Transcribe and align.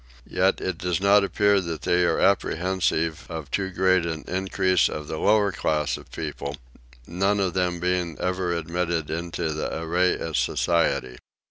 Yet 0.25 0.59
it 0.61 0.79
does 0.79 0.99
not 0.99 1.23
appear 1.23 1.61
that 1.61 1.83
they 1.83 2.03
are 2.05 2.19
apprehensive 2.19 3.27
of 3.29 3.51
too 3.51 3.69
great 3.69 4.03
an 4.03 4.23
increase 4.27 4.89
of 4.89 5.07
the 5.07 5.19
lower 5.19 5.51
class 5.51 5.95
of 5.95 6.11
people, 6.11 6.57
none 7.05 7.39
of 7.39 7.53
them 7.53 7.79
being 7.79 8.17
ever 8.19 8.51
admitted 8.51 9.11
into 9.11 9.53
the 9.53 9.69
Arreoy 9.69 10.33
society. 10.35 11.17